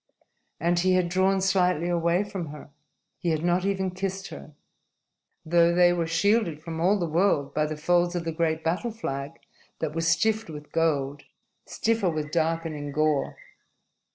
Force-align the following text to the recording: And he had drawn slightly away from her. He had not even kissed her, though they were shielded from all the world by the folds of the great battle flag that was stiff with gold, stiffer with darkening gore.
And 0.59 0.79
he 0.79 0.93
had 0.93 1.09
drawn 1.09 1.41
slightly 1.41 1.87
away 1.87 2.23
from 2.23 2.47
her. 2.47 2.71
He 3.19 3.29
had 3.29 3.43
not 3.45 3.65
even 3.65 3.91
kissed 3.91 4.29
her, 4.29 4.55
though 5.45 5.75
they 5.75 5.93
were 5.93 6.07
shielded 6.07 6.59
from 6.63 6.79
all 6.81 6.97
the 6.97 7.05
world 7.05 7.53
by 7.53 7.67
the 7.67 7.77
folds 7.77 8.15
of 8.15 8.23
the 8.25 8.31
great 8.31 8.63
battle 8.63 8.89
flag 8.89 9.33
that 9.77 9.93
was 9.93 10.07
stiff 10.07 10.49
with 10.49 10.71
gold, 10.71 11.25
stiffer 11.67 12.09
with 12.09 12.31
darkening 12.31 12.91
gore. 12.91 13.37